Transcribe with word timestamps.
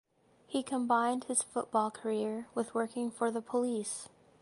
He 0.47 0.63
combined 0.63 1.25
his 1.25 1.43
football 1.43 1.91
career 1.91 2.47
with 2.55 2.73
working 2.73 3.11
for 3.11 3.29
the 3.29 3.39
police. 3.39 4.09